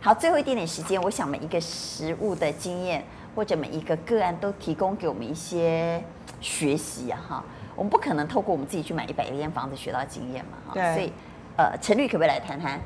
[0.00, 6.02] 好，最后一点点时间，我想每一个实物的经验或者每一个个案都提供给我们一些
[6.40, 11.12] 学习啊，哈，我们不可能透过我们自己去买一百间房子学到经验嘛，哈，对，所以，
[11.56, 12.80] 呃，陈律可不可以来谈谈，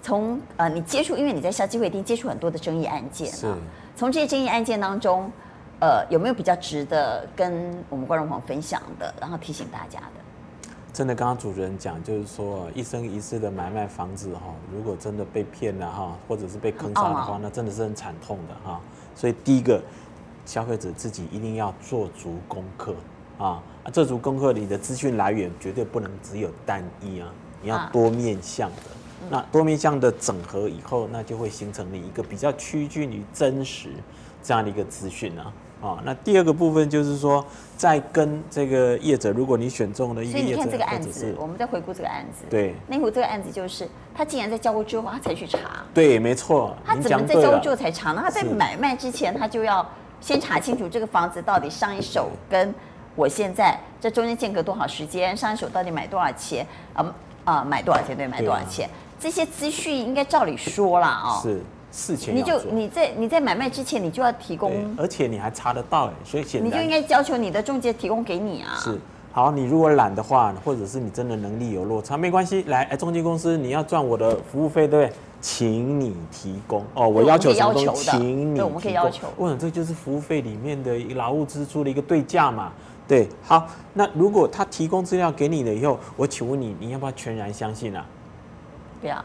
[0.00, 3.58] 从呃你接触，因为你在消基会一定接触很多的争议案件啊，
[3.96, 5.30] 从这些争议案件当中，
[5.80, 10.70] 呃，有没有比较值得跟我们观众朋友分享的，然后提醒大家的？
[10.92, 18.80] 真的，刚刚主持人讲，就是说一生一世的买卖房子哈，如果真的被骗了哈，或者是被坑杀的话，那真的是很惨痛的哈。
[19.18, 19.82] 所以第一个，
[20.46, 22.94] 消费者自己一定要做足功课
[23.36, 23.60] 啊，
[23.92, 27.28] 做足功课，你的资讯来源绝对不能只有单一啊，
[27.60, 28.76] 你要多面向的。
[29.28, 33.88] 那多面向的整合以后，那就会形成你一个比较趋近于真实
[34.40, 35.52] 这样的一个资讯啊。
[35.80, 37.44] 啊，那第二个部分就是说，
[37.76, 42.44] 在跟这个业者，如果你选中了一个业者，所以你看这个案子，我们再回顾这个案子。
[42.50, 45.58] 对，内湖这个案子就是，他竟然在交屋之后他才去查。
[45.94, 46.74] 对，没错。
[46.84, 48.20] 他怎么在交屋之后才查呢？
[48.24, 49.86] 他在买卖之前，他就要
[50.20, 52.74] 先查清楚这个房子到底上一手跟
[53.14, 56.66] 我现在这中间间隔多少时间，上一手到底买多少钱？
[56.92, 57.04] 啊、
[57.44, 58.16] 呃、啊、呃，买多少钱？
[58.16, 58.88] 对，买多少钱？
[58.88, 61.40] 啊、这些资讯应该照理说了啊、哦。
[61.40, 61.62] 是。
[61.90, 68.76] 事前你就你在你在买卖之前，你就要提供，而且你还查得到哎，所以显你就应该要求你的中介提供给你啊。
[68.76, 68.98] 是，
[69.32, 75.16] 好，你如果懒的话，或者是你真的能力有落差，没关系，来，哎，中介公司你要赚我的服务费，对不对？
[75.40, 79.28] 请你提供哦，我要求什么东西，请你，我们可以要求。
[79.36, 82.72] 我想这就是服务费里面的一个劳务支出的一个对价嘛。
[83.06, 88.04] 对，好，那如果他提供资料给你了以后，我请问你，你要不要全然相信啊？
[89.00, 89.24] 不要。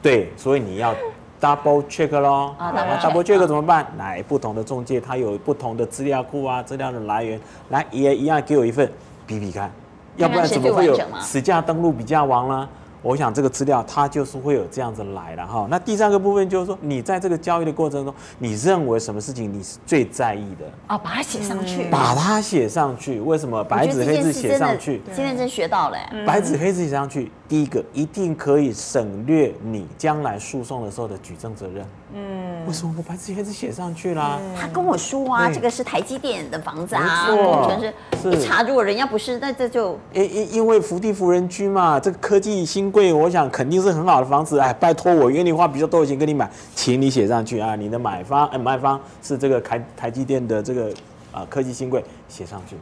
[0.00, 0.94] 对，所以你要。
[1.42, 3.84] Double check 咯，啊，Double check 怎么办？
[3.98, 8.88] 来，不同的中介，它有不同的资料库啊，资料的来源，来也一样给我一份
[9.26, 9.68] 比比看，
[10.16, 12.68] 要不然怎么会有实价登录比价王呢？
[13.02, 15.66] 我想这个资料它就是会有这样子来的哈。
[15.68, 20.64] 那第三个部分就是说，你在这个交易的过程中，你认为什么事情你是最在意的？
[20.86, 21.84] 啊，把它写上去。
[21.90, 23.62] 把它写上去，为什么？
[23.64, 25.02] 白纸黑字写上去。
[25.14, 25.98] 今天真学到了。
[26.26, 31.84] 白纸黑字写上去，第一个一定可以省略你将来诉讼的时候的举证责任。
[32.14, 34.38] 嗯，为什么我白纸黑字写上去啦？
[34.60, 37.92] 他跟我说啊，这个是台积电的房子啊，工程师
[38.30, 44.58] 一查，如果人家不是，那这就因因因为福地福人居嘛，这个科技新贵，我想肯定是很好的房子。
[44.58, 50.92] 哎，拜托我愿意花比较多的钱跟你买，请你写上去啊，你的买方哎卖方是这个台台积电的这个
[51.32, 52.76] 啊科技新贵，写上去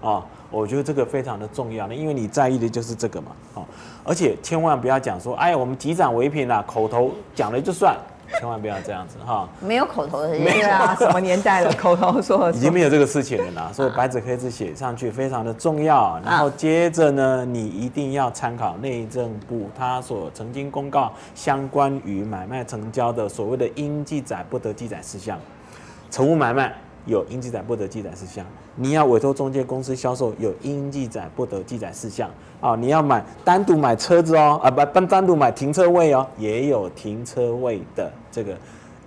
[0.00, 3.62] 啊，我觉得这个非常的重要呢，因为你在意的就是这个嘛，啊，
[4.02, 7.94] 而且千万不要讲说，哎，我们即涨为凭啦，口头讲了就算。
[8.38, 13.70] 千万不要这样子哈，没有口头的，没有啊，什么年代了，口头说已经没有这个事情了啦。
[13.72, 16.18] 所以白纸黑字写上去非常的重要。
[16.24, 25.38] 然后接着呢，你一定要参考内政部他所曾经公告相关于买卖成交的所谓的应记载不得记载事项，
[26.10, 26.74] 成屋买卖。
[27.06, 28.44] 有应记载不得记载事项，
[28.76, 32.76] 你要委托中介公司销售，有应记载不得记载事项啊。
[32.76, 38.56] 你要买单独买车子哦，啊不，单单独买停车位哦，也有停车位的这个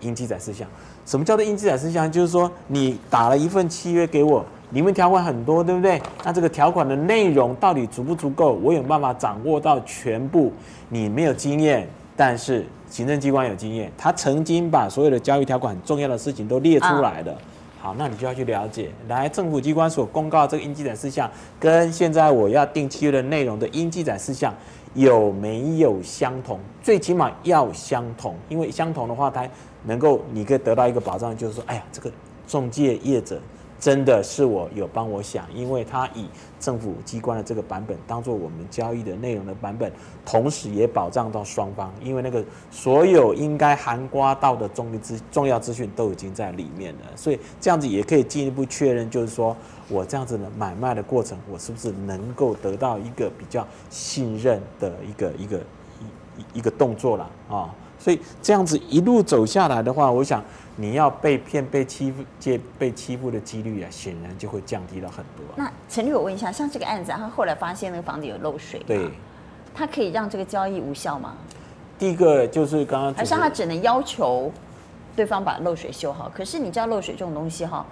[0.01, 0.67] 应记载事项。
[1.05, 2.11] 什么叫做应记载事项？
[2.11, 6.01] 就是说你打了一份契约给我，里面条款很多，对不对？
[6.23, 8.53] 那这个条款的内容到底足不足够？
[8.63, 10.51] 我有办法掌握到全部？
[10.89, 17.35] 你没有经验，但是行政机关有经验，他曾经把所有的交易条款很重要的事情都列出来了。
[17.83, 24.55] 好，那你就要去了解，来政府机关所公告这个应记载事项，跟现在我要定契约的内容的应记载事项
[24.93, 26.57] 有没有相同？
[26.81, 29.45] 最起码要相同，因为相同的话，它
[29.83, 32.09] 能够你可以得到一个保障，就是说，哎呀，这个
[32.47, 33.37] 中介业者。
[33.83, 36.25] 真的是我有帮我想，因为他以
[36.57, 39.91] 政府机关的这个版本当做我们交易的内容的版本，
[40.25, 49.53] 同时也保障到双方，因为那个所有应该含刮到的重力资重要资讯都已经在里面了，所以这样子也可以进一步确认，就是说
[49.89, 55.57] 我这样子的买卖的过程，我是不是能够得到一个比较信任的一个一个
[56.37, 57.75] 一一个动作了啊？
[58.03, 60.43] 所以这样子一路走下来的话，我想。
[60.75, 65.45] 你要被骗、被欺负、借被欺负的几率啊，显然就会降低了很多。
[65.55, 69.07] 那陈律，我问一下，像这个案子，他后来发现那个房子有漏水，对，
[69.71, 71.35] 他可以让这个交易无效吗？
[71.99, 74.51] 第一个就是刚刚，还是他只能要求
[75.15, 76.27] 对方把漏水修好。
[76.33, 77.85] 可是你知道漏水这种东西哈，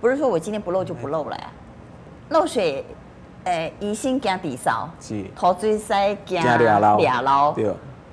[0.00, 1.50] 不是说我今天不漏就不漏了呀。
[2.30, 2.82] 漏水，
[3.44, 6.78] 诶，疑心加底扫，是头锥塞加俩
[7.20, 7.70] 捞，对，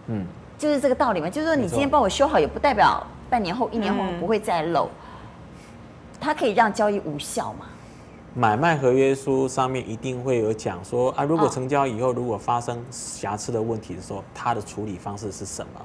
[0.07, 0.25] 嗯，
[0.59, 1.27] 就是这个道理嘛。
[1.27, 3.01] 就是说你今天帮我修好，也不代表
[3.31, 4.87] 半年后、一年后不会再漏。
[6.19, 7.65] 它可以让交易无效吗？
[8.35, 15.81] 买卖合约书上面一定会有讲说啊，如果成交以后，如果发生瑕疵的问题的时候，它的处理方式是什么？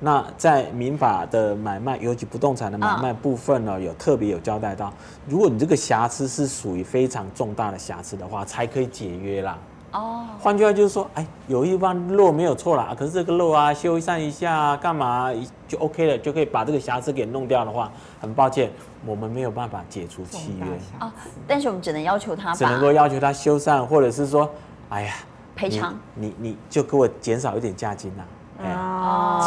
[0.00, 4.92] 那在民法的买卖，尤其不动产的买卖部分呢，有特别有交代到，
[5.28, 9.58] 如果你这个瑕疵是属于非常重大的瑕疵的话，才可以解约啦。
[9.92, 15.30] 哦，换句话就是说，哎，有一方漏没有错啦，可是这个漏啊，修缮一下，干嘛
[15.68, 18.70] 就 OK 了，就可以把这个瑕疵给弄掉的话，很抱歉，
[19.04, 20.64] 我们没有办法解除契约
[20.98, 21.12] 啊。
[21.46, 24.50] 但是我们只能要求他，只能够要求他修缮，或者是说，
[24.88, 25.14] 哎呀，
[25.54, 28.26] 赔偿，你你就给我减少一点价金呐，啊，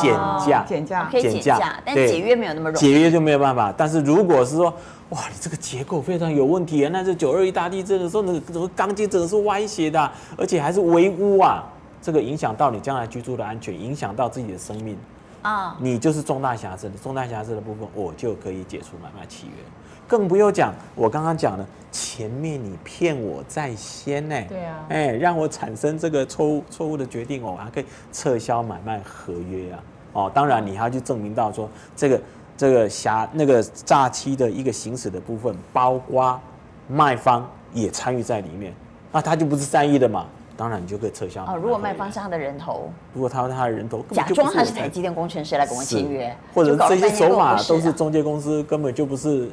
[0.01, 0.13] 减
[0.45, 3.73] 价，减价，可以减价，但解约没有那么容易，解约就没有办法。
[3.75, 4.73] 但是如果是说，
[5.09, 6.89] 哇，你这个结构非常有问题啊！
[6.91, 11.63] 那这九二一大地震的时候，那个钢筋整的是歪斜的，而且还是围屋啊，
[12.01, 14.97] 这个影响到你将来居住的安全，影响到自己的生命
[15.43, 19.63] 啊，你就是重大瑕疵的，重大瑕疵的部分，我就可以解除买卖契约。
[20.07, 29.83] 更不用讲，我刚刚讲的前面你骗我在先呢，对啊，哎，让我产生这个错误错误的决定，我还可以撤销买卖合约啊。
[30.13, 32.19] 哦，当然你还要去证明到说这个。
[32.57, 36.39] 这个瑕那个诈欺的一个行使的部分，包括
[36.87, 38.73] 卖方也参与在里面，
[39.11, 40.25] 那他就不是善意的嘛？
[40.55, 41.43] 当然你就可以撤销。
[41.43, 49.49] 哦，如果卖方是他的人头，如果他是他的人头，假装他是台积电工程师来跟我签约，或者这些手法都是中介公司，根本就不是。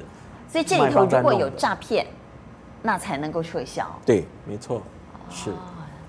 [0.52, 2.06] 所以这里头如果有诈骗，
[2.82, 3.90] 那才能够撤销。
[4.04, 4.82] 对，没错，
[5.30, 5.50] 是。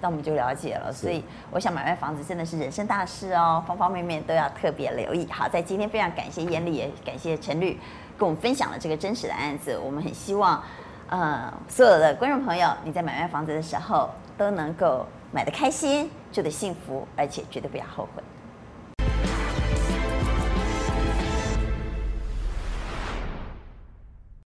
[0.02, 5.26] 那我们就了解了，所以我想买卖房子真的是人生大事哦，方方面面都要特别留意。
[5.32, 7.80] 好，在今天非常感谢燕丽，也感谢陈律
[8.18, 9.80] 跟我们分享了这个真实的案子。
[9.82, 10.62] 我们很希望，
[11.08, 18.22] 呃，所有的观众朋友，你在买卖房子的时候都能够买得开心，住得幸福，而且绝对不要后悔。